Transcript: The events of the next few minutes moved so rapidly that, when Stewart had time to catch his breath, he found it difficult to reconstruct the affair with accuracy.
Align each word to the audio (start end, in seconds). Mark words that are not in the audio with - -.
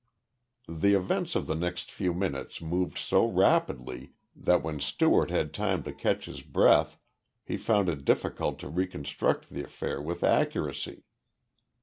The 0.67 0.95
events 0.95 1.35
of 1.35 1.45
the 1.45 1.53
next 1.53 1.91
few 1.91 2.11
minutes 2.15 2.59
moved 2.59 2.97
so 2.97 3.23
rapidly 3.27 4.13
that, 4.35 4.63
when 4.63 4.79
Stewart 4.79 5.29
had 5.29 5.53
time 5.53 5.83
to 5.83 5.93
catch 5.93 6.25
his 6.25 6.41
breath, 6.41 6.97
he 7.45 7.55
found 7.55 7.87
it 7.87 8.03
difficult 8.03 8.57
to 8.61 8.67
reconstruct 8.67 9.49
the 9.51 9.63
affair 9.63 10.01
with 10.01 10.23
accuracy. 10.23 11.03